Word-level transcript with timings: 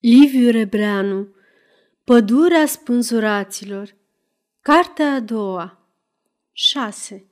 Liviu 0.00 0.50
Rebreanu 0.50 1.28
Pădurea 2.04 2.66
spânzuraților 2.66 3.94
Cartea 4.60 5.12
a 5.14 5.20
doua 5.20 5.88
6 6.52 7.26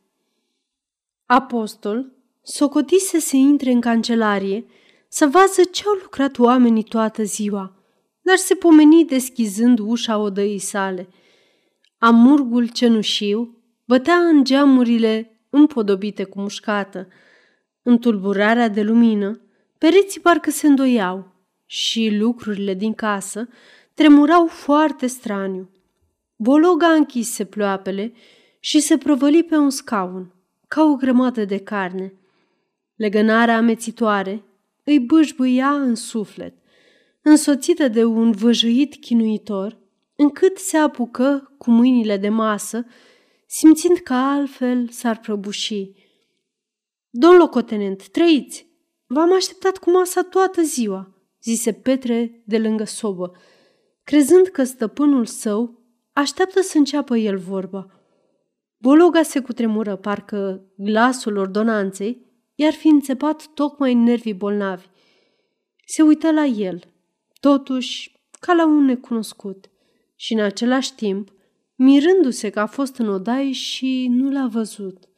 Apostol 1.26 2.12
socotise 2.42 3.18
să 3.18 3.36
intre 3.36 3.70
în 3.70 3.80
cancelarie 3.80 4.64
să 5.08 5.26
vadă 5.26 5.68
ce 5.72 5.82
au 5.86 5.92
lucrat 6.02 6.38
oamenii 6.38 6.82
toată 6.82 7.22
ziua, 7.22 7.76
dar 8.20 8.36
se 8.36 8.54
pomeni 8.54 9.04
deschizând 9.04 9.78
ușa 9.78 10.18
odăii 10.18 10.58
sale. 10.58 11.08
Amurgul 11.98 12.68
cenușiu 12.68 13.62
bătea 13.84 14.16
în 14.16 14.44
geamurile 14.44 15.40
împodobite 15.50 16.24
cu 16.24 16.40
mușcată. 16.40 17.08
În 17.82 17.98
tulburarea 17.98 18.68
de 18.68 18.82
lumină, 18.82 19.40
pereții 19.78 20.20
parcă 20.20 20.50
se 20.50 20.66
îndoiau 20.66 21.36
și 21.70 22.16
lucrurile 22.18 22.74
din 22.74 22.94
casă 22.94 23.48
tremurau 23.94 24.46
foarte 24.46 25.06
straniu. 25.06 25.70
Bologa 26.36 26.86
închise 26.86 27.44
ploapele 27.44 28.12
și 28.60 28.80
se 28.80 28.98
prăvăli 28.98 29.44
pe 29.44 29.56
un 29.56 29.70
scaun, 29.70 30.34
ca 30.68 30.82
o 30.82 30.94
grămadă 30.94 31.44
de 31.44 31.58
carne. 31.58 32.12
Legănarea 32.94 33.56
amețitoare 33.56 34.42
îi 34.84 35.00
bâșbâia 35.00 35.70
în 35.70 35.94
suflet, 35.94 36.54
însoțită 37.22 37.88
de 37.88 38.04
un 38.04 38.30
văjăit 38.30 38.94
chinuitor, 39.00 39.78
încât 40.16 40.58
se 40.58 40.76
apucă 40.76 41.54
cu 41.58 41.70
mâinile 41.70 42.16
de 42.16 42.28
masă, 42.28 42.86
simțind 43.46 43.96
că 43.96 44.12
altfel 44.12 44.88
s-ar 44.88 45.18
prăbuși. 45.18 45.90
Domn 47.10 47.36
locotenent, 47.36 48.08
trăiți! 48.08 48.66
V-am 49.06 49.34
așteptat 49.34 49.78
cu 49.78 49.90
masa 49.90 50.22
toată 50.22 50.62
ziua!" 50.62 51.17
Zise 51.42 51.72
Petre 51.72 52.42
de 52.44 52.58
lângă 52.58 52.84
sobă, 52.84 53.32
crezând 54.04 54.46
că 54.46 54.64
stăpânul 54.64 55.26
său 55.26 55.82
așteaptă 56.12 56.60
să 56.60 56.78
înceapă 56.78 57.16
el 57.16 57.38
vorba. 57.38 57.86
Bologa 58.78 59.22
se 59.22 59.40
cutremură, 59.40 59.96
parcă 59.96 60.64
glasul 60.76 61.36
ordonanței 61.36 62.26
i-ar 62.54 62.72
fi 62.72 62.86
înțepat 62.86 63.46
tocmai 63.54 63.92
în 63.92 64.02
nervii 64.02 64.34
bolnavi. 64.34 64.86
Se 65.86 66.02
uită 66.02 66.32
la 66.32 66.44
el, 66.44 66.80
totuși 67.40 68.16
ca 68.40 68.52
la 68.52 68.66
un 68.66 68.84
necunoscut 68.84 69.70
și 70.14 70.32
în 70.32 70.40
același 70.40 70.94
timp 70.94 71.32
mirându-se 71.74 72.50
că 72.50 72.60
a 72.60 72.66
fost 72.66 72.96
în 72.96 73.08
odaie 73.08 73.52
și 73.52 74.06
nu 74.10 74.30
l-a 74.30 74.46
văzut. 74.46 75.08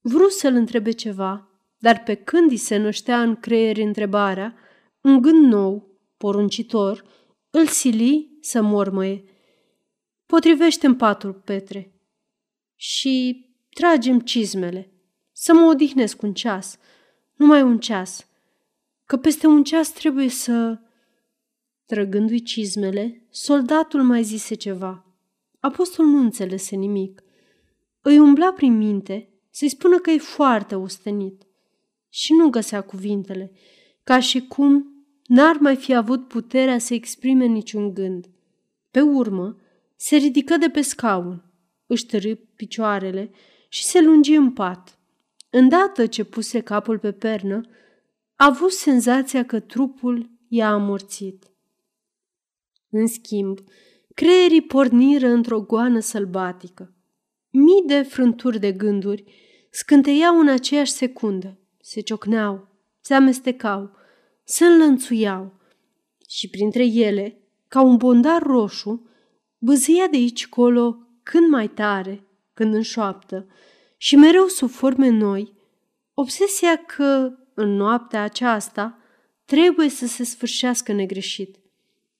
Vrut 0.00 0.30
să-l 0.30 0.54
întrebe 0.54 0.90
ceva, 0.90 1.48
dar 1.78 2.02
pe 2.02 2.14
când 2.14 2.50
îi 2.50 2.56
se 2.56 2.76
năștea 2.76 3.22
în 3.22 3.36
creier 3.36 3.76
întrebarea, 3.76 4.54
un 5.00 5.20
gând 5.20 5.52
nou, 5.52 5.98
poruncitor, 6.16 7.04
îl 7.50 7.66
sili 7.66 8.38
să 8.40 8.62
mormăie. 8.62 9.24
Potrivește 10.26 10.86
în 10.86 10.94
patru, 10.94 11.32
Petre, 11.32 11.92
și 12.76 13.46
tragem 13.70 14.20
cizmele, 14.20 14.92
să 15.32 15.52
mă 15.52 15.60
odihnesc 15.60 16.22
un 16.22 16.32
ceas, 16.34 16.78
numai 17.36 17.62
un 17.62 17.78
ceas, 17.78 18.26
că 19.04 19.16
peste 19.16 19.46
un 19.46 19.64
ceas 19.64 19.92
trebuie 19.92 20.28
să... 20.28 20.78
Trăgându-i 21.84 22.42
cizmele, 22.42 23.26
soldatul 23.30 24.02
mai 24.02 24.22
zise 24.22 24.54
ceva. 24.54 25.06
Apostol 25.60 26.04
nu 26.04 26.18
înțelese 26.18 26.76
nimic. 26.76 27.22
Îi 28.00 28.18
umbla 28.18 28.52
prin 28.52 28.76
minte 28.76 29.28
să-i 29.50 29.68
spună 29.68 29.98
că 29.98 30.10
e 30.10 30.18
foarte 30.18 30.74
ostenit 30.74 31.46
și 32.08 32.32
nu 32.32 32.48
găsea 32.48 32.80
cuvintele, 32.80 33.52
ca 34.10 34.20
și 34.20 34.40
cum 34.40 35.04
n-ar 35.26 35.56
mai 35.56 35.76
fi 35.76 35.94
avut 35.94 36.28
puterea 36.28 36.78
să 36.78 36.94
exprime 36.94 37.44
niciun 37.44 37.94
gând. 37.94 38.26
Pe 38.90 39.00
urmă, 39.00 39.56
se 39.96 40.16
ridică 40.16 40.56
de 40.56 40.68
pe 40.68 40.80
scaun, 40.80 41.44
își 41.86 42.06
tărâ 42.06 42.34
picioarele 42.56 43.30
și 43.68 43.84
se 43.84 44.00
lungi 44.00 44.34
în 44.34 44.52
pat. 44.52 44.98
Îndată 45.50 46.06
ce 46.06 46.24
puse 46.24 46.60
capul 46.60 46.98
pe 46.98 47.12
pernă, 47.12 47.60
a 48.34 48.46
avut 48.46 48.72
senzația 48.72 49.44
că 49.44 49.60
trupul 49.60 50.30
i-a 50.48 50.70
amorțit. 50.70 51.50
În 52.90 53.06
schimb, 53.06 53.58
creierii 54.14 54.62
porniră 54.62 55.28
într-o 55.28 55.60
goană 55.60 56.00
sălbatică. 56.00 56.94
Mii 57.50 57.82
de 57.86 58.02
frânturi 58.02 58.58
de 58.58 58.72
gânduri 58.72 59.24
scânteiau 59.70 60.38
în 60.38 60.48
aceeași 60.48 60.92
secundă, 60.92 61.58
se 61.80 62.00
ciocneau, 62.00 62.69
se 63.00 63.14
amestecau, 63.14 63.90
se 64.44 64.64
înlănțuiau 64.64 65.60
și 66.28 66.48
printre 66.48 66.84
ele, 66.84 67.38
ca 67.68 67.80
un 67.80 67.96
bondar 67.96 68.42
roșu, 68.42 69.08
băzâia 69.58 70.06
de 70.06 70.16
aici 70.16 70.48
colo 70.48 70.98
când 71.22 71.48
mai 71.48 71.68
tare, 71.68 72.24
când 72.54 72.74
în 72.74 72.82
șoaptă 72.82 73.46
și 73.96 74.16
mereu 74.16 74.46
sub 74.46 74.70
forme 74.70 75.08
noi, 75.08 75.52
obsesia 76.14 76.76
că 76.76 77.32
în 77.54 77.74
noaptea 77.76 78.22
aceasta 78.22 78.98
trebuie 79.44 79.88
să 79.88 80.06
se 80.06 80.24
sfârșească 80.24 80.92
negreșit. 80.92 81.56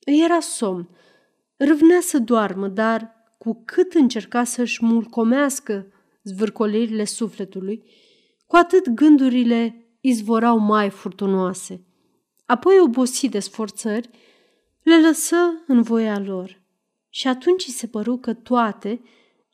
Îi 0.04 0.22
era 0.24 0.40
somn, 0.40 0.88
râvnea 1.56 2.00
să 2.00 2.18
doarmă, 2.18 2.68
dar 2.68 3.14
cu 3.38 3.62
cât 3.64 3.94
încerca 3.94 4.44
să-și 4.44 4.84
mulcomească 4.84 5.92
zvârcolirile 6.22 7.04
sufletului, 7.04 7.84
cu 8.46 8.56
atât 8.56 8.88
gândurile 8.88 9.79
izvorau 10.00 10.58
mai 10.58 10.90
furtunoase. 10.90 11.84
Apoi, 12.46 12.80
obosit 12.80 13.30
de 13.30 13.38
sforțări, 13.38 14.10
le 14.82 15.00
lăsă 15.00 15.36
în 15.66 15.82
voia 15.82 16.18
lor. 16.18 16.62
Și 17.08 17.28
atunci 17.28 17.62
se 17.62 17.86
păru 17.86 18.16
că 18.16 18.34
toate 18.34 19.02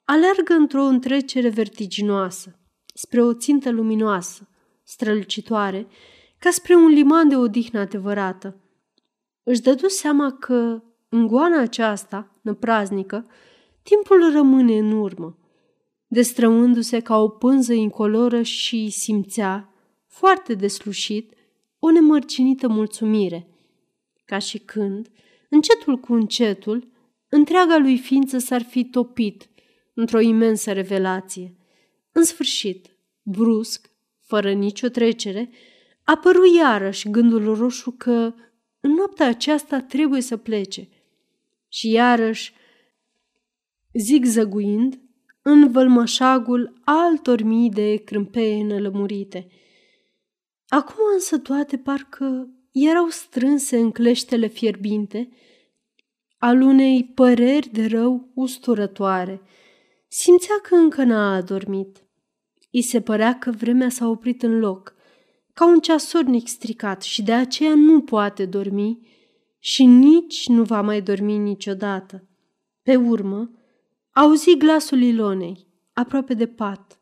alergă 0.05 0.53
într-o 0.53 0.83
întrecere 0.83 1.49
vertiginoasă, 1.49 2.59
spre 2.95 3.23
o 3.23 3.33
țintă 3.33 3.71
luminoasă, 3.71 4.49
strălucitoare, 4.83 5.87
ca 6.39 6.51
spre 6.51 6.75
un 6.75 6.87
liman 6.87 7.29
de 7.29 7.37
odihnă 7.37 7.79
adevărată. 7.79 8.61
Își 9.43 9.61
dădu 9.61 9.89
seama 9.89 10.33
că, 10.33 10.83
în 11.09 11.27
goana 11.27 11.61
aceasta, 11.61 12.31
năpraznică, 12.43 13.27
timpul 13.83 14.33
rămâne 14.33 14.79
în 14.79 14.93
urmă, 14.93 15.39
destrămându-se 16.07 17.01
ca 17.01 17.17
o 17.17 17.29
pânză 17.29 17.73
incoloră 17.73 18.43
și 18.43 18.91
simțea, 18.91 19.73
foarte 20.19 20.55
deslușit, 20.55 21.33
o 21.79 21.91
nemărcinită 21.91 22.69
mulțumire. 22.69 23.49
Ca 24.25 24.39
și 24.39 24.59
când, 24.59 25.11
încetul 25.49 25.97
cu 25.97 26.13
încetul, 26.13 26.89
întreaga 27.29 27.77
lui 27.77 27.99
ființă 27.99 28.39
s-ar 28.39 28.63
fi 28.63 28.85
topit 28.85 29.49
într-o 29.95 30.21
imensă 30.21 30.73
revelație. 30.73 31.57
În 32.13 32.25
sfârșit, 32.25 32.97
brusc, 33.23 33.91
fără 34.21 34.53
nicio 34.53 34.89
trecere, 34.89 35.51
apăru 36.03 36.55
iarăși 36.57 37.11
gândul 37.11 37.55
roșu 37.55 37.91
că 37.91 38.35
în 38.81 38.91
noaptea 38.91 39.27
aceasta 39.27 39.81
trebuie 39.81 40.21
să 40.21 40.37
plece. 40.37 40.89
Și 41.69 41.91
iarăși, 41.91 42.53
zigzăguind, 43.93 45.01
în 45.43 45.71
vălmășagul 45.71 46.81
altor 46.85 47.43
mii 47.43 47.71
de 47.71 47.97
crâmpeie 47.97 48.65
nălămurite– 48.65 49.47
Acum 50.69 50.97
însă 51.15 51.39
toate 51.39 51.79
parcă 51.79 52.49
erau 52.73 53.09
strânse 53.09 53.79
în 53.79 53.91
cleștele 53.91 54.47
fierbinte 54.47 55.29
al 56.39 56.61
unei 56.61 57.05
păreri 57.15 57.69
de 57.69 57.87
rău 57.87 58.31
usturătoare. 58.35 59.43
Simțea 60.09 60.55
că 60.63 60.75
încă 60.75 61.05
n-a 61.05 61.35
adormit. 61.35 62.07
I 62.71 62.83
se 62.83 63.01
părea 63.01 63.39
că 63.39 63.51
vremea 63.51 63.89
s-a 63.89 64.09
oprit 64.09 64.43
în 64.43 64.59
loc, 64.59 64.95
ca 65.53 65.67
un 65.67 65.81
ceasornic 65.81 66.49
stricat 66.49 67.03
și 67.03 67.23
de 67.23 67.33
aceea 67.33 67.75
nu 67.75 68.01
poate 68.01 68.47
dormi 68.47 68.99
și 69.59 69.85
nici 69.85 70.49
nu 70.49 70.63
va 70.63 70.81
mai 70.81 71.01
dormi 71.01 71.39
niciodată. 71.39 72.29
Pe 72.83 72.97
urmă, 72.97 73.51
auzi 74.11 74.57
glasul 74.57 75.03
Ilonei, 75.03 75.67
aproape 75.93 76.35
de 76.35 76.47
pat 76.47 76.96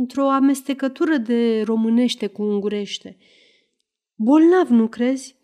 într-o 0.00 0.30
amestecătură 0.30 1.16
de 1.16 1.62
românește 1.62 2.26
cu 2.26 2.42
ungurește. 2.42 3.16
Bolnav, 4.14 4.68
nu 4.68 4.88
crezi? 4.88 5.36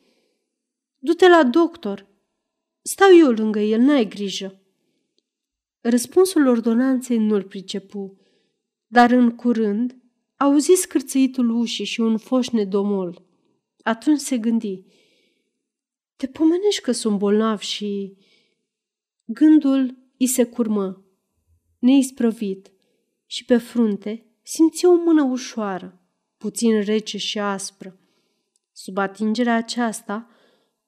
Du-te 0.98 1.28
la 1.28 1.44
doctor. 1.44 2.06
Stau 2.82 3.08
eu 3.18 3.30
lângă 3.30 3.60
el, 3.60 3.80
n-ai 3.80 4.08
grijă. 4.08 4.60
Răspunsul 5.80 6.46
ordonanței 6.46 7.18
nu-l 7.18 7.42
pricepu, 7.42 8.20
dar 8.86 9.10
în 9.10 9.36
curând 9.36 9.96
auzi 10.36 10.72
scârțăitul 10.72 11.50
ușii 11.50 11.84
și 11.84 12.00
un 12.00 12.16
foș 12.16 12.48
nedomol. 12.48 13.26
Atunci 13.82 14.20
se 14.20 14.38
gândi, 14.38 14.84
te 16.16 16.26
pomenești 16.26 16.82
că 16.82 16.92
sunt 16.92 17.18
bolnav 17.18 17.58
și... 17.58 18.16
Gândul 19.24 19.96
îi 20.18 20.26
se 20.26 20.44
curmă, 20.44 21.04
neisprăvit, 21.78 22.70
și 23.26 23.44
pe 23.44 23.56
frunte 23.56 24.25
simți 24.46 24.86
o 24.86 24.94
mână 24.94 25.22
ușoară, 25.22 26.00
puțin 26.36 26.82
rece 26.82 27.18
și 27.18 27.38
aspră. 27.38 27.98
Sub 28.72 28.98
atingerea 28.98 29.56
aceasta, 29.56 30.30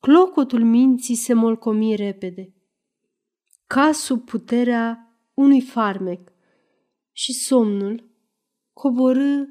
clocotul 0.00 0.64
minții 0.64 1.14
se 1.14 1.32
molcomi 1.32 1.94
repede, 1.94 2.54
ca 3.66 3.92
sub 3.92 4.24
puterea 4.24 5.16
unui 5.34 5.60
farmec, 5.60 6.32
și 7.12 7.32
somnul 7.32 8.10
coborâ 8.72 9.44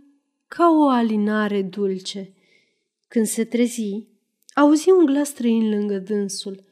ca 0.48 0.70
o 0.70 0.88
alinare 0.88 1.62
dulce. 1.62 2.34
Când 3.08 3.26
se 3.26 3.46
trezi, 3.46 4.08
auzi 4.54 4.90
un 4.90 5.06
glas 5.06 5.28
străin 5.28 5.70
lângă 5.70 5.98
dânsul. 5.98 6.66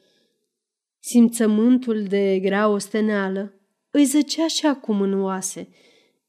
Simțământul 0.98 2.02
de 2.02 2.38
grea 2.38 2.68
osteneală 2.68 3.60
îi 3.90 4.04
zăcea 4.04 4.46
și 4.46 4.66
acum 4.66 5.00
în 5.00 5.22
oase, 5.22 5.68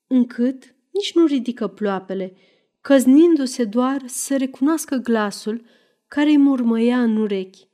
încât 0.08 0.76
nici 0.98 1.14
nu 1.14 1.26
ridică 1.26 1.68
ploapele, 1.68 2.36
căznindu-se 2.82 3.66
doar 3.66 4.08
să 4.08 4.38
recunoască 4.38 4.96
glasul 4.96 5.66
care 6.08 6.30
îi 6.30 6.38
murmăia 6.38 7.02
în 7.02 7.18
urechi. 7.18 7.68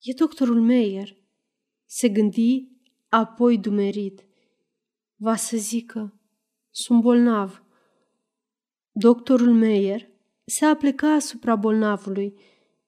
E 0.00 0.12
doctorul 0.16 0.60
Meyer, 0.60 1.16
se 1.84 2.08
gândi 2.08 2.68
apoi 3.08 3.58
dumerit. 3.58 4.26
Va 5.16 5.36
să 5.36 5.56
zică, 5.56 6.20
sunt 6.70 7.02
bolnav. 7.02 7.64
Doctorul 8.92 9.52
Meyer 9.52 10.10
se 10.44 10.64
apleca 10.64 11.14
asupra 11.14 11.56
bolnavului, 11.56 12.34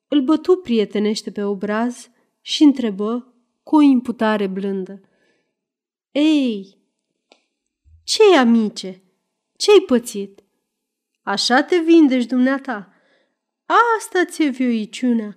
îl 0.08 0.22
bătu 0.22 0.56
prietenește 0.56 1.30
pe 1.30 1.42
obraz 1.42 2.10
și 2.40 2.62
întrebă 2.62 3.34
cu 3.62 3.76
o 3.76 3.80
imputare 3.80 4.46
blândă. 4.46 5.00
Ei, 6.10 6.83
ce-i 8.04 8.36
amice? 8.36 9.02
Ce-ai 9.56 9.80
pățit? 9.86 10.44
Așa 11.22 11.62
te 11.62 11.78
vindești 11.78 12.28
dumneata. 12.28 12.92
Asta 13.96 14.24
ți-e 14.24 14.48
vioiciunea 14.48 15.36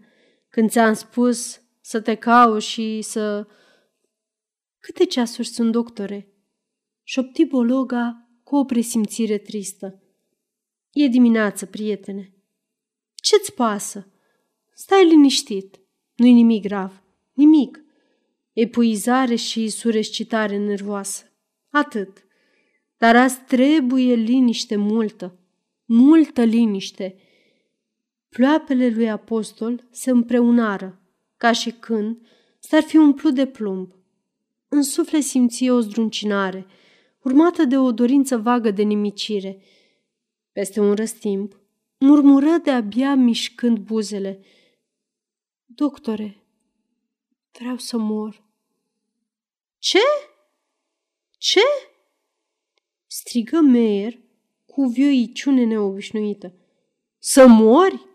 când 0.50 0.70
ți-am 0.70 0.94
spus 0.94 1.62
să 1.82 2.02
te 2.02 2.16
cau 2.16 2.60
și 2.60 3.02
să... 3.02 3.48
Câte 4.80 5.06
ceasuri 5.06 5.48
sunt, 5.48 5.72
doctore? 5.72 6.34
Șopti 7.04 7.46
Bologa 7.46 8.30
cu 8.44 8.56
o 8.56 8.64
presimțire 8.64 9.38
tristă. 9.38 10.02
E 10.92 11.08
dimineață, 11.08 11.66
prietene. 11.66 12.34
Ce-ți 13.16 13.54
pasă? 13.54 14.12
Stai 14.74 15.06
liniștit. 15.06 15.80
Nu-i 16.16 16.34
nimic 16.34 16.62
grav. 16.62 17.04
Nimic. 17.34 17.80
Epuizare 18.54 19.36
și 19.36 19.70
surescitare 19.70 20.58
nervoasă. 20.58 21.24
Atât. 21.70 22.27
Dar 22.98 23.16
azi 23.16 23.40
trebuie 23.40 24.14
liniște 24.14 24.76
multă. 24.76 25.40
Multă 25.86 26.44
liniște. 26.44 27.16
Ploapele 28.30 28.90
lui 28.90 29.10
apostol 29.10 29.88
se 29.92 30.10
împreunară, 30.10 31.02
ca 31.38 31.52
și 31.52 31.72
când 31.72 32.28
s-ar 32.60 32.82
fi 32.82 32.98
umplut 32.98 33.34
de 33.34 33.48
plumb. 33.48 33.92
În 34.68 34.84
suflet 34.84 35.24
simție 35.24 35.72
o 35.72 35.80
zdruncinare, 35.80 36.66
urmată 37.22 37.64
de 37.64 37.78
o 37.78 37.92
dorință 37.92 38.38
vagă 38.38 38.72
de 38.72 38.84
nimicire. 38.84 39.62
Peste 40.52 40.80
un 40.80 40.94
răstimp, 40.94 41.60
murmură 41.98 42.58
de-abia 42.64 43.16
mișcând 43.16 43.78
buzele. 43.78 44.46
Doctore, 45.66 46.44
vreau 47.52 47.78
să 47.78 47.98
mor. 47.98 48.44
Ce? 49.78 50.00
Ce? 51.38 51.62
Strigă 53.20 53.60
Meier 53.62 54.20
cu 54.66 54.86
vioiciune 54.86 55.64
neobișnuită. 55.64 56.54
Să 57.20 57.48
mori? 57.48 58.08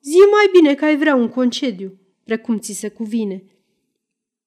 Zi 0.00 0.16
mai 0.16 0.50
bine 0.52 0.74
că 0.74 0.84
ai 0.84 0.96
vrea 0.96 1.14
un 1.14 1.28
concediu, 1.28 1.98
precum 2.24 2.58
ți 2.58 2.72
se 2.72 2.88
cuvine. 2.88 3.44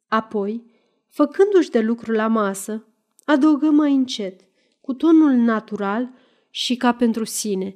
Apoi, 0.07 0.63
făcându-și 1.09 1.69
de 1.69 1.79
lucru 1.79 2.11
la 2.11 2.27
masă, 2.27 2.87
adăugă 3.25 3.69
mai 3.69 3.93
încet, 3.93 4.41
cu 4.81 4.93
tonul 4.93 5.31
natural 5.31 6.13
și 6.49 6.75
ca 6.75 6.93
pentru 6.93 7.23
sine. 7.23 7.75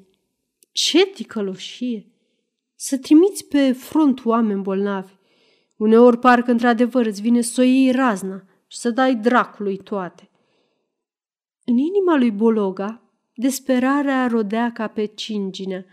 Ce 0.71 1.05
ticăloșie! 1.05 2.11
Să 2.75 2.97
trimiți 2.97 3.45
pe 3.45 3.71
front 3.71 4.25
oameni 4.25 4.61
bolnavi. 4.61 5.13
Uneori 5.77 6.19
parcă 6.19 6.51
într-adevăr 6.51 7.05
îți 7.05 7.21
vine 7.21 7.41
să 7.41 7.61
o 7.61 7.63
iei 7.63 7.91
razna 7.91 8.43
și 8.67 8.77
să 8.77 8.89
dai 8.89 9.15
dracului 9.15 9.77
toate. 9.77 10.29
În 11.69 11.77
inima 11.77 12.17
lui 12.17 12.31
Bologa, 12.31 13.01
desperarea 13.33 14.27
rodea 14.27 14.71
ca 14.71 14.87
pe 14.87 15.05
cinginea. 15.05 15.85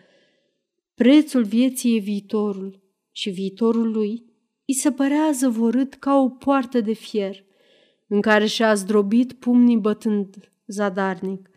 Prețul 0.94 1.44
vieții 1.44 1.97
e 1.97 2.00
viitorul 2.00 2.81
și 3.12 3.31
viitorul 3.31 3.91
lui 3.91 4.25
îi 4.67 4.75
se 4.75 4.93
părea 4.93 5.31
zăvorât 5.32 5.94
ca 5.94 6.17
o 6.17 6.29
poartă 6.29 6.81
de 6.81 6.93
fier, 6.93 7.44
în 8.06 8.21
care 8.21 8.47
și-a 8.47 8.75
zdrobit 8.75 9.32
pumnii 9.32 9.76
bătând 9.76 10.53
zadarnic. 10.67 11.50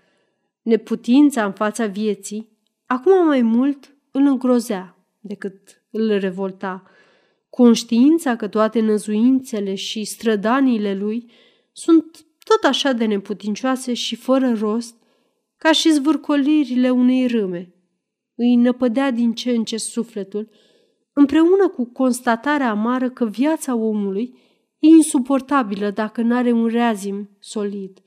Neputința 0.61 1.45
în 1.45 1.53
fața 1.53 1.85
vieții, 1.85 2.49
acum 2.85 3.25
mai 3.25 3.41
mult 3.41 3.95
îl 4.11 4.21
îngrozea 4.21 4.97
decât 5.19 5.83
îl 5.89 6.17
revolta. 6.19 6.83
Conștiința 7.49 8.35
că 8.35 8.47
toate 8.47 8.79
năzuințele 8.79 9.75
și 9.75 10.03
strădaniile 10.03 10.95
lui 10.95 11.31
sunt 11.71 12.26
tot 12.47 12.63
așa 12.63 12.91
de 12.91 13.05
neputincioase 13.05 13.93
și 13.93 14.15
fără 14.15 14.53
rost, 14.53 14.95
ca 15.57 15.71
și 15.71 15.91
zvârcolirile 15.91 16.89
unei 16.89 17.27
râme. 17.27 17.73
Îi 18.35 18.55
năpădea 18.55 19.11
din 19.11 19.33
ce 19.33 19.51
în 19.51 19.63
ce 19.63 19.77
sufletul, 19.77 20.49
împreună 21.13 21.67
cu 21.67 21.85
constatarea 21.85 22.69
amară 22.69 23.09
că 23.09 23.25
viața 23.25 23.75
omului 23.75 24.39
e 24.79 24.87
insuportabilă 24.87 25.89
dacă 25.89 26.21
n-are 26.21 26.51
un 26.51 26.67
reazim 26.67 27.29
solid, 27.39 28.01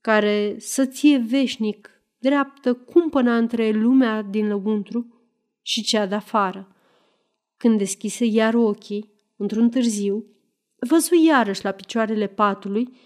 care 0.00 0.56
să 0.58 0.86
ție 0.86 1.18
veșnic 1.18 1.90
dreaptă 2.18 2.74
cumpăna 2.74 3.36
între 3.36 3.70
lumea 3.70 4.22
din 4.22 4.48
lăuntru 4.48 5.06
și 5.62 5.82
cea 5.82 6.06
de 6.06 6.14
afară. 6.14 6.68
Când 7.56 7.78
deschise 7.78 8.24
iar 8.24 8.54
ochii, 8.54 9.12
într-un 9.36 9.70
târziu, 9.70 10.24
văzui 10.76 11.24
iarăși 11.24 11.64
la 11.64 11.70
picioarele 11.70 12.26
patului 12.26 12.96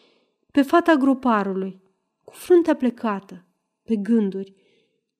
pe 0.58 0.64
fata 0.64 0.94
groparului, 0.94 1.82
cu 2.24 2.32
fruntea 2.34 2.76
plecată, 2.76 3.46
pe 3.82 3.96
gânduri, 3.96 4.54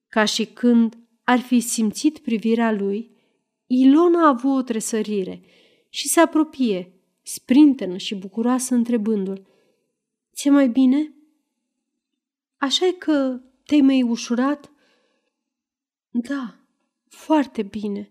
ca 0.07 0.25
și 0.25 0.45
când 0.45 0.97
ar 1.23 1.39
fi 1.39 1.59
simțit 1.59 2.19
privirea 2.19 2.71
lui, 2.71 3.11
Ilona 3.65 4.23
a 4.23 4.27
avut 4.27 4.59
o 4.59 4.61
tresărire 4.61 5.41
și 5.89 6.07
se 6.07 6.19
apropie, 6.19 6.93
sprintenă 7.21 7.97
și 7.97 8.15
bucuroasă 8.15 8.73
întrebându-l. 8.73 9.47
Ți-e 10.33 10.49
mai 10.49 10.69
bine? 10.69 11.13
așa 12.57 12.85
e 12.85 12.91
că 12.91 13.41
te-ai 13.65 13.81
mai 13.81 14.01
ușurat? 14.01 14.71
Da, 16.09 16.59
foarte 17.07 17.63
bine, 17.63 18.09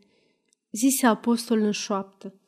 zise 0.71 1.07
apostol 1.07 1.59
în 1.61 1.73
șoaptă. 1.73 2.41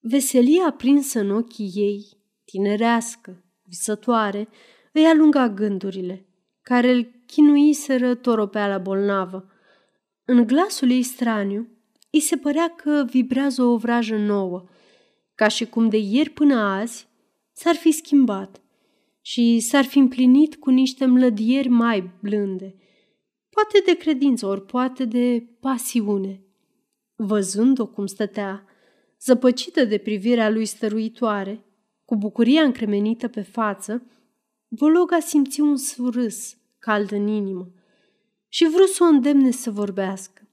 Veselia 0.00 0.70
prinsă 0.70 1.20
în 1.20 1.30
ochii 1.30 1.70
ei, 1.74 2.16
tinerească, 2.44 3.42
visătoare, 3.68 4.48
îi 4.92 5.04
alunga 5.04 5.48
gândurile, 5.48 6.26
care 6.62 6.92
îl 6.92 7.10
chinuiseră 7.26 8.14
toropeala 8.14 8.78
bolnavă. 8.78 9.50
În 10.24 10.46
glasul 10.46 10.90
ei 10.90 11.02
straniu, 11.02 11.68
îi 12.10 12.20
se 12.20 12.36
părea 12.36 12.68
că 12.68 13.04
vibrează 13.10 13.62
o 13.62 13.76
vrajă 13.76 14.16
nouă, 14.16 14.64
ca 15.34 15.48
și 15.48 15.66
cum 15.66 15.88
de 15.88 15.96
ieri 15.96 16.30
până 16.30 16.54
azi 16.54 17.08
s-ar 17.52 17.74
fi 17.74 17.90
schimbat 17.90 18.62
și 19.20 19.60
s-ar 19.60 19.84
fi 19.84 19.98
împlinit 19.98 20.56
cu 20.56 20.70
niște 20.70 21.06
mlădieri 21.06 21.68
mai 21.68 22.10
blânde, 22.20 22.74
poate 23.50 23.82
de 23.84 23.96
credință, 23.96 24.46
ori 24.46 24.64
poate 24.64 25.04
de 25.04 25.46
pasiune. 25.60 26.42
Văzând-o 27.16 27.86
cum 27.86 28.06
stătea, 28.06 28.64
zăpăcită 29.20 29.84
de 29.84 29.98
privirea 29.98 30.50
lui 30.50 30.64
stăruitoare, 30.64 31.64
cu 32.08 32.16
bucuria 32.16 32.62
încremenită 32.62 33.28
pe 33.28 33.40
față, 33.40 34.02
Bologa 34.68 35.18
simți 35.18 35.60
un 35.60 35.76
surâs 35.76 36.56
cald 36.78 37.12
în 37.12 37.26
inimă 37.26 37.70
și 38.48 38.68
vrut 38.68 38.88
să 38.88 39.04
o 39.04 39.06
îndemne 39.06 39.50
să 39.50 39.70
vorbească. 39.70 40.48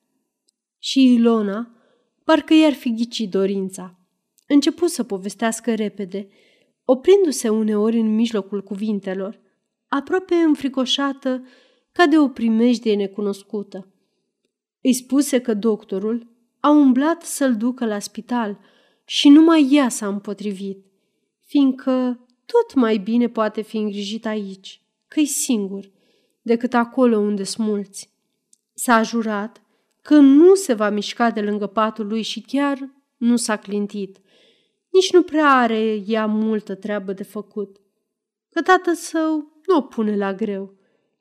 Și 0.80 1.14
Ilona, 1.14 1.72
parcă 2.24 2.54
i-ar 2.54 2.74
fi 2.74 2.94
ghicit 2.94 3.30
dorința, 3.30 4.00
început 4.48 4.90
să 4.90 5.04
povestească 5.04 5.76
repede, 5.76 6.28
oprindu-se 6.86 7.50
uneori 7.50 8.00
în 8.00 8.16
mijlocul 8.16 8.64
cuvintelor, 8.64 9.40
aproape 9.88 10.36
înfricoșată 10.36 11.44
ca 11.92 12.06
de 12.06 12.18
o 12.18 12.28
primejdie 12.28 12.96
necunoscută. 12.96 13.88
Îi 14.82 14.94
spuse 14.94 15.40
că 15.42 15.54
doctorul 15.54 16.28
a 16.60 16.70
umblat 16.70 17.22
să-l 17.22 17.56
ducă 17.56 17.86
la 17.86 18.00
spital 18.00 18.60
și 19.06 19.30
numai 19.30 19.68
ea 19.72 19.90
s-a 19.90 20.08
împotrivit 20.08 20.86
fiindcă 21.46 22.26
tot 22.46 22.74
mai 22.74 22.98
bine 22.98 23.30
poate 23.30 23.62
fi 23.62 23.78
îngrijit 23.78 24.26
aici, 24.26 24.82
că 25.08 25.20
e 25.20 25.24
singur, 25.24 25.92
decât 26.42 26.74
acolo 26.74 27.18
unde 27.18 27.44
smulți. 27.44 28.14
S-a 28.74 29.02
jurat 29.02 29.62
că 30.02 30.16
nu 30.16 30.56
se 30.56 30.74
va 30.74 30.90
mișca 30.90 31.32
de 31.32 31.42
lângă 31.42 31.68
patul 31.68 32.08
lui 32.08 32.22
și 32.22 32.42
chiar 32.42 32.90
nu 33.18 33.36
s-a 33.36 33.58
clintit. 33.58 34.18
Nici 34.90 35.12
nu 35.12 35.24
prea 35.24 35.50
are 35.50 36.04
ea 36.08 36.26
multă 36.26 36.76
treabă 36.76 37.14
de 37.14 37.24
făcut. 37.24 37.82
Că 38.50 38.62
tatăl 38.62 38.96
său 38.96 39.36
nu 39.68 39.78
o 39.78 39.82
pune 39.82 40.16
la 40.16 40.34
greu, 40.34 40.74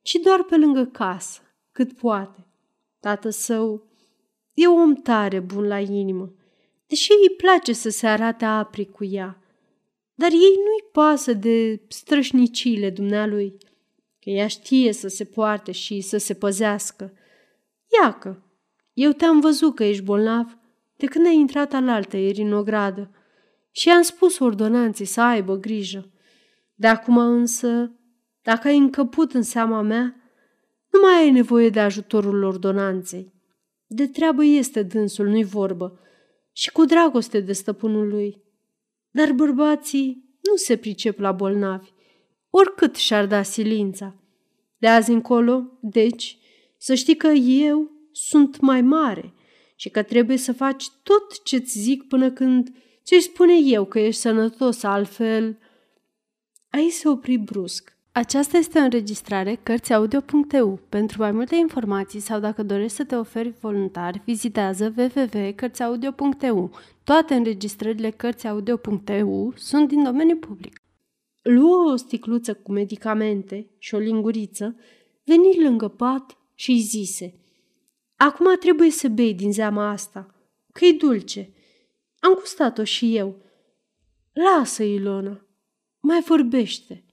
ci 0.02 0.14
doar 0.22 0.42
pe 0.42 0.56
lângă 0.56 0.84
casă, 0.84 1.40
cât 1.72 1.92
poate. 1.92 2.46
Tatăl 3.00 3.30
său 3.30 3.90
e 4.54 4.66
un 4.66 4.80
om 4.80 4.94
tare 4.94 5.40
bun 5.40 5.66
la 5.66 5.80
inimă, 5.80 6.34
deși 6.86 7.10
îi 7.12 7.36
place 7.36 7.72
să 7.72 7.88
se 7.88 8.06
arate 8.06 8.44
apri 8.44 8.84
cu 8.84 9.04
ea. 9.04 9.43
Dar 10.14 10.30
ei 10.30 10.54
nu-i 10.56 10.90
pasă 10.92 11.32
de 11.32 11.82
strășnicile 11.88 12.90
dumnealui, 12.90 13.56
că 14.20 14.30
ea 14.30 14.46
știe 14.46 14.92
să 14.92 15.08
se 15.08 15.24
poarte 15.24 15.72
și 15.72 16.00
să 16.00 16.16
se 16.16 16.34
păzească. 16.34 17.12
Iacă, 18.02 18.42
eu 18.92 19.12
te-am 19.12 19.40
văzut 19.40 19.74
că 19.74 19.84
ești 19.84 20.02
bolnav 20.02 20.58
de 20.96 21.06
când 21.06 21.26
ai 21.26 21.36
intrat 21.36 21.72
alaltă 21.72 22.16
ieri 22.16 22.40
în 22.40 22.52
ogradă 22.52 23.10
și 23.70 23.88
i-am 23.88 24.02
spus 24.02 24.38
ordonanței 24.38 25.06
să 25.06 25.20
aibă 25.20 25.56
grijă. 25.56 26.10
De 26.74 26.86
acum 26.86 27.18
însă, 27.18 27.98
dacă 28.42 28.68
ai 28.68 28.76
încăput 28.76 29.32
în 29.32 29.42
seama 29.42 29.80
mea, 29.82 30.16
nu 30.90 31.00
mai 31.00 31.22
ai 31.22 31.30
nevoie 31.30 31.68
de 31.68 31.80
ajutorul 31.80 32.42
ordonanței. 32.42 33.32
De 33.86 34.06
treabă 34.06 34.44
este 34.44 34.82
dânsul, 34.82 35.26
nu-i 35.26 35.44
vorbă, 35.44 35.98
și 36.52 36.72
cu 36.72 36.84
dragoste 36.84 37.40
de 37.40 37.52
stăpânul 37.52 38.08
lui. 38.08 38.43
Dar 39.16 39.32
bărbații 39.32 40.24
nu 40.40 40.56
se 40.56 40.76
pricep 40.76 41.18
la 41.18 41.32
bolnavi, 41.32 41.90
oricât 42.50 42.96
și-ar 42.96 43.26
da 43.26 43.42
silința. 43.42 44.14
De 44.78 44.88
azi 44.88 45.10
încolo, 45.10 45.78
deci, 45.80 46.38
să 46.76 46.94
știi 46.94 47.16
că 47.16 47.26
eu 47.36 47.90
sunt 48.12 48.60
mai 48.60 48.82
mare 48.82 49.34
și 49.76 49.88
că 49.88 50.02
trebuie 50.02 50.36
să 50.36 50.52
faci 50.52 50.84
tot 51.02 51.42
ce-ți 51.42 51.78
zic 51.78 52.02
până 52.08 52.30
când 52.30 52.74
ți 53.04 53.18
spune 53.18 53.58
eu 53.64 53.84
că 53.84 53.98
ești 53.98 54.20
sănătos, 54.20 54.82
altfel... 54.82 55.58
Aici 56.70 56.92
se 56.92 57.08
opri 57.08 57.36
brusc. 57.36 57.93
Aceasta 58.16 58.56
este 58.56 58.78
o 58.78 58.82
înregistrare 58.82 59.54
Cărțiaudio.eu. 59.62 60.80
Pentru 60.88 61.22
mai 61.22 61.32
multe 61.32 61.56
informații 61.56 62.20
sau 62.20 62.40
dacă 62.40 62.62
dorești 62.62 62.96
să 62.96 63.04
te 63.04 63.16
oferi 63.16 63.54
voluntar, 63.60 64.22
vizitează 64.24 64.94
www.cărțiaudio.eu. 64.96 66.70
Toate 67.04 67.34
înregistrările 67.34 68.10
Cărțiaudio.eu 68.10 69.52
sunt 69.56 69.88
din 69.88 70.02
domeniu 70.02 70.36
public. 70.36 70.82
Luă 71.42 71.92
o 71.92 71.96
sticluță 71.96 72.54
cu 72.54 72.72
medicamente 72.72 73.70
și 73.78 73.94
o 73.94 73.98
linguriță, 73.98 74.76
veni 75.24 75.62
lângă 75.62 75.88
pat 75.88 76.38
și 76.54 76.70
îi 76.70 76.80
zise 76.80 77.40
Acum 78.16 78.46
trebuie 78.60 78.90
să 78.90 79.08
bei 79.08 79.34
din 79.34 79.52
zeama 79.52 79.88
asta, 79.88 80.34
că 80.72 80.84
e 80.84 80.92
dulce. 80.92 81.54
Am 82.18 82.34
gustat-o 82.34 82.84
și 82.84 83.16
eu. 83.16 83.36
Lasă, 84.32 84.82
Ilona, 84.82 85.46
mai 86.00 86.20
vorbește 86.20 87.03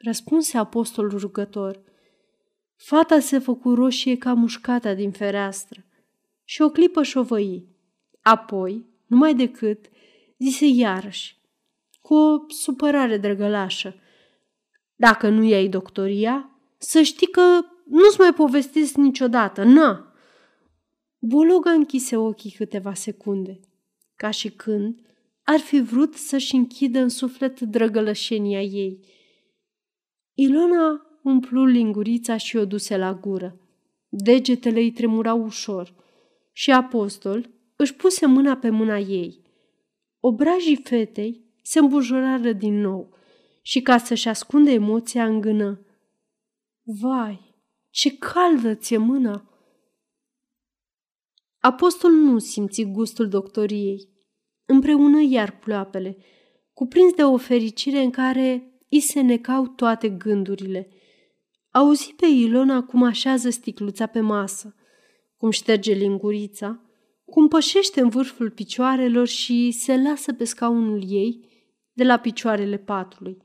răspunse 0.00 0.58
apostolul 0.58 1.18
rugător. 1.18 1.82
Fata 2.76 3.20
se 3.20 3.38
făcu 3.38 3.74
roșie 3.74 4.16
ca 4.16 4.34
mușcata 4.34 4.94
din 4.94 5.10
fereastră 5.10 5.84
și 6.44 6.62
o 6.62 6.70
clipă 6.70 7.02
șovăi. 7.02 7.68
Apoi, 8.20 8.86
numai 9.06 9.34
decât, 9.34 9.86
zise 10.38 10.66
iarăși, 10.66 11.38
cu 12.00 12.14
o 12.14 12.38
supărare 12.48 13.18
drăgălașă, 13.18 13.94
Dacă 14.96 15.28
nu 15.28 15.42
iei 15.42 15.68
doctoria, 15.68 16.50
să 16.78 17.02
știi 17.02 17.26
că 17.26 17.60
nu-ți 17.84 18.18
mai 18.18 18.32
povestesc 18.32 18.94
niciodată, 18.94 19.62
na! 19.62 20.14
Bologa 21.18 21.70
închise 21.70 22.16
ochii 22.16 22.50
câteva 22.50 22.94
secunde, 22.94 23.60
ca 24.16 24.30
și 24.30 24.50
când 24.50 25.00
ar 25.42 25.58
fi 25.58 25.80
vrut 25.80 26.14
să-și 26.14 26.54
închidă 26.54 26.98
în 26.98 27.08
suflet 27.08 27.60
drăgălășenia 27.60 28.62
ei– 28.62 29.00
Ilona 30.42 31.06
umplu 31.22 31.64
lingurița 31.64 32.36
și 32.36 32.56
o 32.56 32.64
duse 32.64 32.96
la 32.96 33.14
gură. 33.14 33.60
Degetele 34.08 34.80
îi 34.80 34.92
tremurau 34.92 35.42
ușor 35.42 35.94
și 36.52 36.70
apostol 36.70 37.50
își 37.76 37.94
puse 37.94 38.26
mâna 38.26 38.56
pe 38.56 38.70
mâna 38.70 38.98
ei. 38.98 39.42
Obrajii 40.20 40.76
fetei 40.84 41.44
se 41.62 41.78
îmbujorară 41.78 42.52
din 42.52 42.80
nou 42.80 43.14
și 43.62 43.80
ca 43.82 43.98
să-și 43.98 44.28
ascunde 44.28 44.70
emoția 44.72 45.26
îngână. 45.26 45.86
Vai, 46.82 47.54
ce 47.90 48.16
caldă 48.18 48.74
ți-e 48.74 48.96
mâna! 48.96 49.50
Apostol 51.58 52.10
nu 52.10 52.38
simți 52.38 52.82
gustul 52.82 53.28
doctoriei. 53.28 54.08
Împreună 54.66 55.22
iar 55.22 55.58
ploapele, 55.58 56.16
cuprins 56.72 57.12
de 57.12 57.22
o 57.22 57.36
fericire 57.36 58.02
în 58.02 58.10
care 58.10 58.69
îi 58.90 59.00
se 59.00 59.20
necau 59.20 59.66
toate 59.66 60.08
gândurile. 60.08 60.88
Auzi 61.70 62.14
pe 62.16 62.26
Ilona 62.26 62.82
cum 62.82 63.02
așează 63.02 63.50
sticluța 63.50 64.06
pe 64.06 64.20
masă, 64.20 64.74
cum 65.36 65.50
șterge 65.50 65.92
lingurița, 65.92 66.84
cum 67.24 67.48
pășește 67.48 68.00
în 68.00 68.08
vârful 68.08 68.50
picioarelor 68.50 69.26
și 69.26 69.70
se 69.70 69.96
lasă 69.96 70.32
pe 70.32 70.44
scaunul 70.44 71.02
ei 71.08 71.48
de 71.92 72.04
la 72.04 72.16
picioarele 72.16 72.78
patului. 72.78 73.36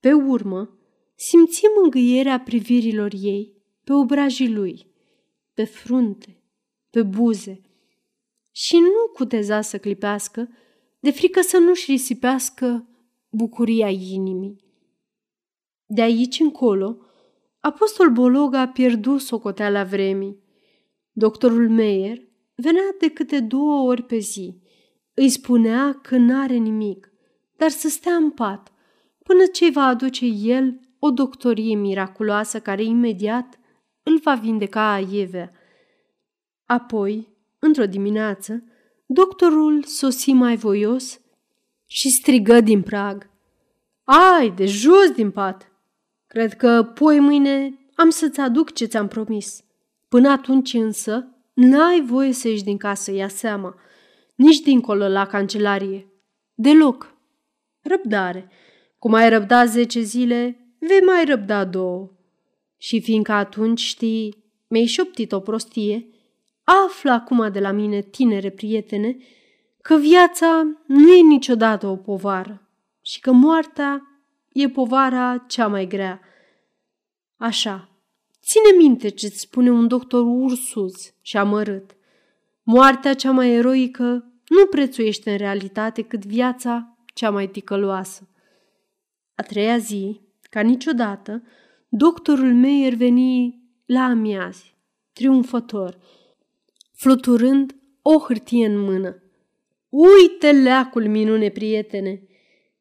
Pe 0.00 0.12
urmă, 0.12 0.78
simțim 1.14 1.68
mângâierea 1.80 2.40
privirilor 2.40 3.12
ei 3.20 3.52
pe 3.84 3.92
obrajii 3.92 4.52
lui, 4.52 4.86
pe 5.54 5.64
frunte, 5.64 6.42
pe 6.90 7.02
buze 7.02 7.60
și 8.52 8.76
nu 8.76 9.12
cuteza 9.12 9.60
să 9.60 9.78
clipească, 9.78 10.48
de 11.00 11.10
frică 11.10 11.40
să 11.40 11.58
nu-și 11.58 11.90
risipească 11.90 12.88
bucuria 13.30 13.88
inimii. 13.88 14.63
De 15.86 16.02
aici 16.02 16.40
încolo, 16.40 16.96
apostol 17.60 18.10
Bolog 18.10 18.54
a 18.54 18.68
pierdut 18.68 19.20
socoteala 19.20 19.84
vremii. 19.84 20.42
Doctorul 21.12 21.68
Meyer 21.68 22.18
venea 22.54 22.94
de 22.98 23.08
câte 23.08 23.40
două 23.40 23.88
ori 23.88 24.02
pe 24.02 24.18
zi. 24.18 24.62
Îi 25.14 25.28
spunea 25.28 25.98
că 26.02 26.16
n-are 26.16 26.54
nimic, 26.54 27.12
dar 27.56 27.70
să 27.70 27.88
stea 27.88 28.14
în 28.14 28.30
pat, 28.30 28.72
până 29.24 29.46
ce 29.52 29.70
va 29.70 29.82
aduce 29.82 30.26
el 30.26 30.80
o 30.98 31.10
doctorie 31.10 31.74
miraculoasă 31.74 32.60
care 32.60 32.82
imediat 32.82 33.58
îl 34.02 34.18
va 34.18 34.34
vindeca 34.34 34.92
aievea. 34.92 35.52
Apoi, 36.64 37.28
într-o 37.58 37.86
dimineață, 37.86 38.64
doctorul 39.06 39.82
sosi 39.82 40.32
mai 40.32 40.56
voios 40.56 41.20
și 41.86 42.08
strigă 42.08 42.60
din 42.60 42.82
prag. 42.82 43.30
Ai, 44.04 44.50
de 44.50 44.66
jos 44.66 45.10
din 45.10 45.30
pat! 45.30 45.73
Cred 46.34 46.54
că 46.54 46.82
poi 46.82 47.20
mâine 47.20 47.78
am 47.94 48.10
să-ți 48.10 48.40
aduc 48.40 48.72
ce 48.72 48.84
ți-am 48.84 49.08
promis. 49.08 49.64
Până 50.08 50.30
atunci 50.30 50.72
însă, 50.72 51.28
n-ai 51.52 52.00
voie 52.00 52.32
să 52.32 52.48
ieși 52.48 52.64
din 52.64 52.76
casă, 52.76 53.12
ia 53.12 53.28
seama, 53.28 53.74
nici 54.34 54.60
dincolo 54.60 55.08
la 55.08 55.26
cancelarie. 55.26 56.06
Deloc. 56.54 57.16
Răbdare. 57.82 58.50
Cum 58.98 59.12
ai 59.12 59.28
răbda 59.28 59.64
zece 59.64 60.00
zile, 60.00 60.66
vei 60.78 61.00
mai 61.00 61.24
răbda 61.24 61.64
două. 61.64 62.10
Și 62.76 63.00
fiindcă 63.00 63.32
atunci 63.32 63.80
știi, 63.80 64.44
mi-ai 64.68 64.86
șoptit 64.86 65.32
o 65.32 65.40
prostie, 65.40 66.08
află 66.64 67.10
acum 67.10 67.52
de 67.52 67.60
la 67.60 67.70
mine, 67.70 68.00
tinere 68.00 68.50
prietene, 68.50 69.16
că 69.82 69.96
viața 69.96 70.66
nu 70.86 71.12
e 71.12 71.22
niciodată 71.22 71.86
o 71.86 71.96
povară 71.96 72.68
și 73.00 73.20
că 73.20 73.32
moartea 73.32 74.13
e 74.54 74.68
povara 74.68 75.44
cea 75.48 75.66
mai 75.66 75.86
grea. 75.86 76.20
Așa, 77.36 77.88
ține 78.42 78.76
minte 78.76 79.08
ce-ți 79.08 79.40
spune 79.40 79.70
un 79.70 79.88
doctor 79.88 80.24
ursus 80.26 81.14
și 81.20 81.36
amărât. 81.36 81.96
Moartea 82.62 83.14
cea 83.14 83.30
mai 83.30 83.50
eroică 83.50 84.32
nu 84.48 84.66
prețuiește 84.70 85.30
în 85.30 85.36
realitate 85.36 86.02
cât 86.02 86.24
viața 86.26 86.98
cea 87.14 87.30
mai 87.30 87.48
ticăloasă. 87.48 88.28
A 89.34 89.42
treia 89.42 89.78
zi, 89.78 90.20
ca 90.50 90.60
niciodată, 90.60 91.42
doctorul 91.88 92.54
Meyer 92.54 92.94
veni 92.94 93.62
la 93.84 94.02
amiazi, 94.02 94.76
triumfător, 95.12 95.98
fluturând 96.92 97.76
o 98.02 98.18
hârtie 98.18 98.66
în 98.66 98.78
mână. 98.78 99.22
Uite 99.88 100.52
leacul 100.52 101.08
minune, 101.08 101.48
prietene!" 101.48 102.22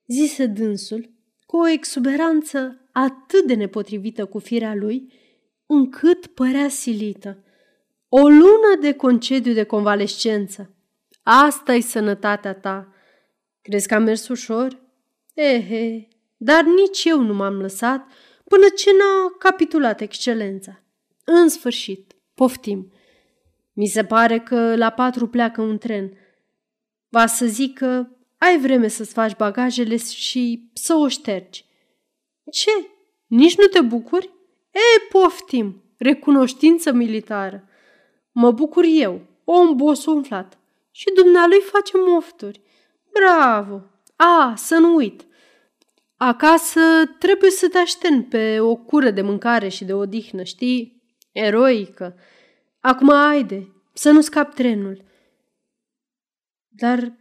zise 0.08 0.46
dânsul, 0.46 1.13
cu 1.54 1.60
o 1.60 1.68
exuberanță 1.68 2.88
atât 2.92 3.46
de 3.46 3.54
nepotrivită 3.54 4.26
cu 4.26 4.40
firea 4.40 4.76
lui, 4.76 5.14
încât 5.66 6.26
părea 6.28 6.70
silită. 6.70 7.44
O 8.10 8.28
lună 8.28 8.78
de 8.82 8.94
concediu 8.94 9.54
de 9.54 9.64
convalescență. 9.64 10.76
asta 11.24 11.74
e 11.74 11.82
sănătatea 11.82 12.54
ta. 12.54 12.94
Crezi 13.62 13.88
că 13.88 13.94
a 13.94 14.00
mers 14.00 14.28
ușor? 14.28 14.82
Ehe, 15.34 16.08
dar 16.38 16.64
nici 16.64 17.04
eu 17.04 17.22
nu 17.22 17.34
m-am 17.34 17.62
lăsat 17.62 18.08
până 18.44 18.68
ce 18.76 18.90
n-a 18.92 19.36
capitulat 19.40 20.02
excelența. 20.02 20.84
În 21.24 21.50
sfârșit, 21.50 22.16
poftim. 22.34 22.92
Mi 23.74 23.88
se 23.88 24.04
pare 24.04 24.40
că 24.40 24.76
la 24.76 24.90
patru 24.90 25.28
pleacă 25.28 25.62
un 25.62 25.78
tren. 25.78 26.18
Va 27.10 27.26
să 27.26 27.46
zic 27.46 27.78
că 27.78 28.08
ai 28.44 28.60
vreme 28.60 28.88
să-ți 28.88 29.14
faci 29.14 29.36
bagajele 29.36 29.98
și 29.98 30.70
să 30.74 30.94
o 30.94 31.08
ștergi. 31.08 31.66
Ce? 32.52 32.72
Nici 33.28 33.58
nu 33.58 33.66
te 33.66 33.82
bucuri? 33.82 34.30
E, 34.72 35.08
poftim, 35.10 35.84
recunoștință 35.98 36.92
militară. 36.92 37.68
Mă 38.32 38.52
bucur 38.52 38.84
eu, 38.88 39.22
om 39.44 39.76
bos 39.76 40.06
umflat. 40.06 40.58
Și 40.92 41.06
dumnealui 41.16 41.60
face 41.60 41.92
mofturi. 41.98 42.62
Bravo! 43.14 43.82
A, 44.16 44.54
să 44.56 44.76
nu 44.76 44.96
uit. 44.96 45.26
Acasă 46.18 46.82
trebuie 47.20 47.50
să 47.50 47.70
te 47.70 47.78
aștern 47.78 48.28
pe 48.28 48.60
o 48.60 48.76
cură 48.76 49.10
de 49.10 49.22
mâncare 49.22 49.68
și 49.68 49.86
de 49.86 49.94
odihnă, 49.94 50.44
știi? 50.44 51.04
Eroică. 51.32 52.16
Acum, 52.80 53.10
haide, 53.10 53.74
să 53.94 54.12
nu 54.12 54.22
scap 54.22 54.54
trenul. 54.54 55.04
Dar 56.68 57.14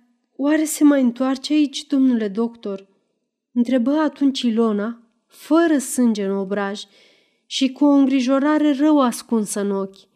oare 0.44 0.64
se 0.64 0.84
mai 0.84 1.02
întoarce 1.02 1.52
aici, 1.52 1.86
domnule 1.86 2.28
doctor? 2.28 2.88
Întrebă 3.52 3.90
atunci 3.90 4.40
Ilona, 4.40 5.02
fără 5.26 5.78
sânge 5.78 6.24
în 6.24 6.36
obraj 6.36 6.82
și 7.46 7.72
cu 7.72 7.84
o 7.84 7.88
îngrijorare 7.88 8.72
rău 8.72 9.00
ascunsă 9.00 9.60
în 9.60 9.70
ochi. 9.70 10.08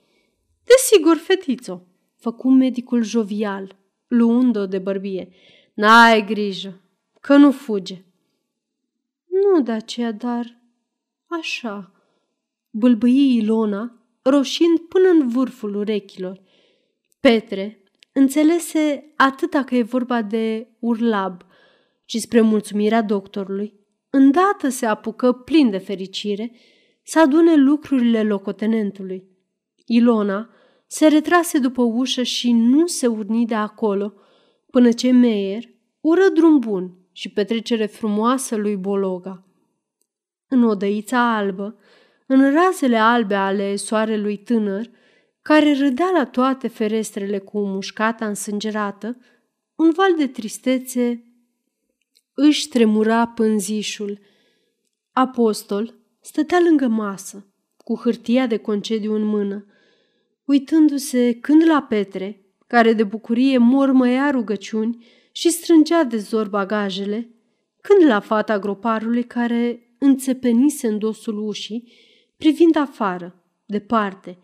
Desigur, 0.64 1.16
fetițo, 1.16 1.86
făcu 2.16 2.48
medicul 2.48 3.02
jovial, 3.02 3.76
luând-o 4.06 4.66
de 4.66 4.78
bărbie. 4.78 5.28
N-ai 5.74 6.24
grijă, 6.24 6.80
că 7.20 7.36
nu 7.36 7.50
fuge. 7.50 8.04
Nu 9.26 9.62
de 9.62 9.72
aceea, 9.72 10.12
dar 10.12 10.62
așa, 11.26 11.92
bâlbâi 12.70 13.36
Ilona, 13.36 14.06
roșind 14.22 14.78
până 14.78 15.08
în 15.08 15.28
vârful 15.28 15.74
urechilor. 15.74 16.40
Petre 17.20 17.80
înțelese 18.18 19.12
atâta 19.16 19.64
că 19.64 19.74
e 19.74 19.82
vorba 19.82 20.22
de 20.22 20.68
urlab 20.78 21.42
și 22.04 22.18
spre 22.18 22.40
mulțumirea 22.40 23.02
doctorului, 23.02 23.74
îndată 24.10 24.68
se 24.68 24.86
apucă 24.86 25.32
plin 25.32 25.70
de 25.70 25.78
fericire 25.78 26.52
să 27.02 27.20
adune 27.20 27.54
lucrurile 27.54 28.22
locotenentului. 28.22 29.24
Ilona 29.86 30.50
se 30.86 31.06
retrase 31.06 31.58
după 31.58 31.82
ușă 31.82 32.22
și 32.22 32.52
nu 32.52 32.86
se 32.86 33.06
urni 33.06 33.46
de 33.46 33.54
acolo, 33.54 34.12
până 34.70 34.92
ce 34.92 35.10
Meier 35.10 35.64
ură 36.00 36.28
drum 36.34 36.58
bun 36.58 36.96
și 37.12 37.32
petrecere 37.32 37.86
frumoasă 37.86 38.56
lui 38.56 38.76
Bologa. 38.76 39.46
În 40.48 40.62
odăița 40.62 41.36
albă, 41.36 41.78
în 42.26 42.52
razele 42.52 42.96
albe 42.96 43.34
ale 43.34 43.76
soarelui 43.76 44.36
tânăr, 44.36 44.90
care 45.46 45.72
râdea 45.72 46.10
la 46.14 46.24
toate 46.24 46.68
ferestrele 46.68 47.38
cu 47.38 47.66
mușcata 47.66 48.26
însângerată, 48.26 49.16
un 49.74 49.90
val 49.90 50.14
de 50.16 50.26
tristețe 50.26 51.24
își 52.34 52.68
tremura 52.68 53.26
pânzișul. 53.26 54.18
Apostol 55.12 55.94
stătea 56.20 56.60
lângă 56.60 56.86
masă, 56.86 57.46
cu 57.76 57.96
hârtia 57.96 58.46
de 58.46 58.56
concediu 58.56 59.14
în 59.14 59.22
mână, 59.22 59.66
uitându-se 60.44 61.32
când 61.40 61.66
la 61.66 61.82
Petre, 61.82 62.44
care 62.66 62.92
de 62.92 63.04
bucurie 63.04 63.58
mormăia 63.58 64.30
rugăciuni 64.30 65.06
și 65.32 65.50
strângea 65.50 66.04
de 66.04 66.16
zor 66.16 66.48
bagajele, 66.48 67.30
când 67.80 68.08
la 68.08 68.20
fata 68.20 68.58
groparului 68.58 69.24
care 69.24 69.94
înțepenise 69.98 70.86
în 70.86 70.98
dosul 70.98 71.38
ușii, 71.38 71.92
privind 72.36 72.76
afară, 72.76 73.42
departe, 73.66 74.38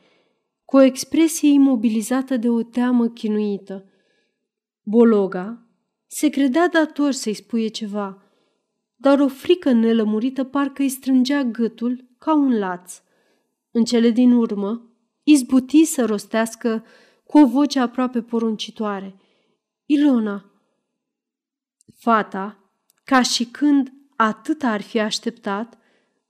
cu 0.73 0.79
o 0.79 0.81
expresie 0.81 1.49
imobilizată 1.49 2.37
de 2.37 2.49
o 2.49 2.63
teamă 2.63 3.09
chinuită. 3.09 3.85
Bologa 4.83 5.67
se 6.07 6.29
credea 6.29 6.69
dator 6.69 7.11
să-i 7.11 7.35
spuie 7.35 7.69
ceva, 7.69 8.23
dar 8.95 9.21
o 9.21 9.29
frică 9.29 9.73
nelămurită 9.73 10.45
parcă 10.45 10.83
îi 10.83 10.89
strângea 10.89 11.43
gâtul 11.43 12.09
ca 12.19 12.35
un 12.35 12.59
laț. 12.59 13.01
În 13.71 13.85
cele 13.85 14.11
din 14.11 14.33
urmă, 14.33 14.91
izbuti 15.23 15.85
să 15.85 16.05
rostească 16.05 16.85
cu 17.25 17.39
o 17.39 17.47
voce 17.47 17.81
aproape 17.81 18.23
poruncitoare. 18.23 19.17
Ilona! 19.87 20.51
Fata, 21.95 22.73
ca 23.05 23.23
și 23.23 23.45
când 23.45 23.93
atât 24.17 24.63
ar 24.63 24.81
fi 24.81 25.01
așteptat, 25.01 25.79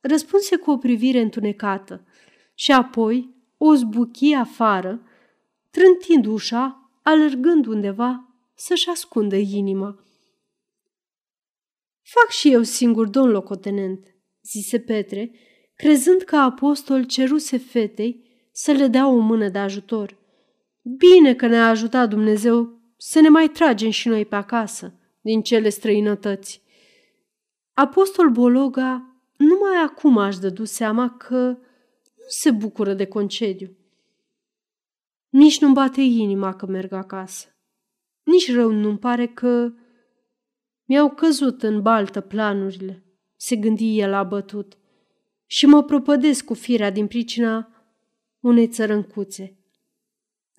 răspunse 0.00 0.56
cu 0.56 0.70
o 0.70 0.76
privire 0.76 1.20
întunecată 1.20 2.06
și 2.54 2.72
apoi 2.72 3.40
o 3.64 3.74
zbuchi 3.74 4.34
afară, 4.34 5.02
trântind 5.70 6.26
ușa, 6.26 6.90
alergând 7.02 7.66
undeva 7.66 8.28
să-și 8.54 8.88
ascundă 8.88 9.36
inima. 9.36 10.04
Fac 12.02 12.30
și 12.30 12.52
eu 12.52 12.62
singur, 12.62 13.08
domn 13.08 13.30
locotenent, 13.30 14.14
zise 14.42 14.78
Petre, 14.78 15.30
crezând 15.74 16.22
că 16.22 16.36
apostol 16.36 17.04
ceruse 17.04 17.56
fetei 17.56 18.30
să 18.52 18.72
le 18.72 18.86
dea 18.86 19.06
o 19.06 19.18
mână 19.18 19.48
de 19.48 19.58
ajutor. 19.58 20.18
Bine 20.82 21.34
că 21.34 21.46
ne-a 21.46 21.68
ajutat 21.68 22.08
Dumnezeu 22.08 22.80
să 22.96 23.20
ne 23.20 23.28
mai 23.28 23.48
tragem 23.48 23.90
și 23.90 24.08
noi 24.08 24.24
pe 24.24 24.34
acasă, 24.34 24.94
din 25.20 25.42
cele 25.42 25.68
străinătăți. 25.68 26.62
Apostol 27.72 28.30
Bologa 28.30 29.20
numai 29.36 29.82
acum 29.84 30.18
aș 30.18 30.38
dădu 30.38 30.64
seama 30.64 31.10
că 31.10 31.58
nu 32.22 32.28
se 32.28 32.50
bucură 32.50 32.94
de 32.94 33.06
concediu. 33.06 33.76
Nici 35.28 35.60
nu-mi 35.60 35.74
bate 35.74 36.00
inima 36.00 36.54
că 36.54 36.66
merg 36.66 36.92
acasă. 36.92 37.46
Nici 38.22 38.52
rău 38.52 38.70
nu-mi 38.70 38.98
pare 38.98 39.26
că 39.26 39.72
mi-au 40.84 41.10
căzut 41.10 41.62
în 41.62 41.82
baltă 41.82 42.20
planurile, 42.20 43.04
se 43.36 43.56
gândi 43.56 43.98
el 43.98 44.12
abătut, 44.12 44.78
și 45.46 45.66
mă 45.66 45.82
propădesc 45.82 46.44
cu 46.44 46.54
firea 46.54 46.90
din 46.90 47.06
pricina 47.06 47.84
unei 48.40 48.68
țărâncuțe. 48.68 49.56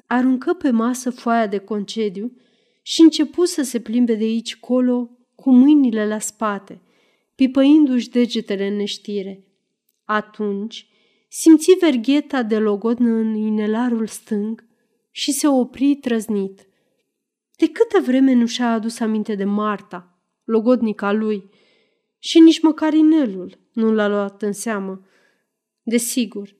Aruncă 0.06 0.54
pe 0.54 0.69
masă 0.69 1.10
foaia 1.10 1.47
de 1.47 1.58
concediu 1.58 2.38
și 2.82 3.02
începu 3.02 3.45
să 3.45 3.62
se 3.62 3.80
plimbe 3.80 4.15
de 4.15 4.23
aici 4.23 4.56
colo 4.56 5.10
cu 5.36 5.52
mâinile 5.52 6.08
la 6.08 6.19
spate, 6.19 6.82
pipăindu-și 7.36 8.10
degetele 8.10 8.67
în 8.67 8.76
neștire. 8.76 9.47
Atunci 10.04 10.88
simți 11.36 11.72
vergheta 11.80 12.43
de 12.43 12.58
logodnă 12.58 13.10
în 13.10 13.36
inelarul 13.36 14.08
stâng 14.08 14.65
și 15.12 15.32
se 15.32 15.48
opri 15.48 15.96
trăznit. 15.96 16.67
De 17.56 17.69
câtă 17.72 18.00
vreme 18.06 18.34
nu 18.34 18.46
și-a 18.46 18.72
adus 18.72 19.00
aminte 19.00 19.36
de 19.36 19.43
Marta, 19.43 20.22
logodnica 20.43 21.12
lui, 21.12 21.50
și 22.19 22.39
nici 22.39 22.62
măcar 22.62 22.93
inelul 22.93 23.60
nu 23.72 23.91
l-a 23.91 24.08
luat 24.08 24.41
în 24.41 24.52
seamă. 24.52 25.06
Desigur, 25.82 26.56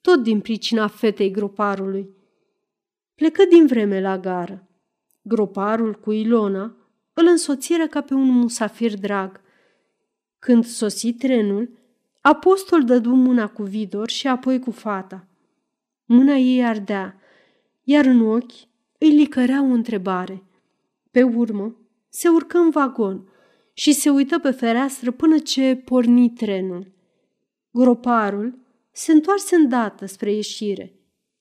tot 0.00 0.22
din 0.22 0.40
pricina 0.40 0.86
fetei 0.86 1.30
groparului. 1.30 2.16
Plecă 3.14 3.44
din 3.44 3.66
vreme 3.66 4.00
la 4.00 4.18
gară. 4.18 4.68
Groparul 5.22 5.94
cu 5.94 6.12
Ilona 6.12 6.76
îl 7.12 7.26
însoțiră 7.26 7.86
ca 7.86 8.00
pe 8.00 8.14
un 8.14 8.28
musafir 8.28 8.98
drag. 8.98 9.40
Când 10.38 10.64
sosi 10.64 11.12
trenul, 11.12 11.77
apostol 12.20 12.84
dădu 12.84 13.10
mâna 13.14 13.46
cu 13.48 13.62
Vidor 13.62 14.08
și 14.08 14.28
apoi 14.28 14.58
cu 14.58 14.70
fata. 14.70 15.28
Mâna 16.04 16.34
ei 16.34 16.64
ardea, 16.64 17.20
iar 17.82 18.04
în 18.04 18.20
ochi 18.20 18.52
îi 18.98 19.10
licărea 19.10 19.62
o 19.62 19.72
întrebare. 19.72 20.42
Pe 21.10 21.22
urmă, 21.22 21.76
se 22.08 22.28
urcă 22.28 22.58
în 22.58 22.70
vagon 22.70 23.28
și 23.72 23.92
se 23.92 24.10
uită 24.10 24.38
pe 24.38 24.50
fereastră 24.50 25.10
până 25.10 25.38
ce 25.38 25.82
porni 25.84 26.30
trenul. 26.30 26.92
Groparul 27.70 28.58
se 28.92 29.12
întoarse 29.12 29.56
îndată 29.56 30.06
spre 30.06 30.32
ieșire. 30.32 30.92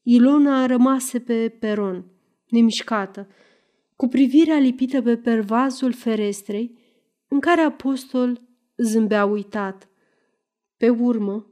Ilona 0.02 0.66
rămase 0.66 1.20
pe 1.20 1.50
peron, 1.60 2.06
nemișcată, 2.50 3.28
cu 3.96 4.08
privirea 4.08 4.58
lipită 4.58 5.02
pe 5.02 5.18
pervazul 5.18 5.94
ferestrei, 5.94 6.78
în 7.28 7.40
care 7.40 7.62
apostol 7.62 8.42
zâmbea 8.78 9.26
uitat. 9.26 9.90
Pe 10.78 10.90
urmă, 10.90 11.48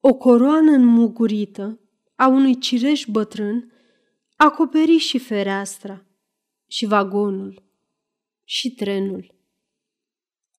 o 0.00 0.14
coroană 0.14 0.70
înmugurită 0.70 1.80
a 2.14 2.26
unui 2.26 2.58
cireș 2.58 3.04
bătrân 3.04 3.72
acoperi 4.36 4.96
și 4.96 5.18
fereastra, 5.18 6.06
și 6.66 6.86
vagonul, 6.86 7.62
și 8.44 8.74
trenul. 8.74 9.34